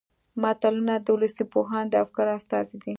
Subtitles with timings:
[0.41, 2.89] متلونه د ولسي پوهانو د افکارو استازي دي